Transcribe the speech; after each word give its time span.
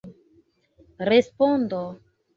respondo 1.09 1.81